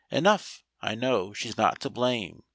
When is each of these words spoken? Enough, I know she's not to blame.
Enough, 0.09 0.63
I 0.81 0.95
know 0.95 1.31
she's 1.31 1.57
not 1.57 1.79
to 1.81 1.89
blame. 1.91 2.41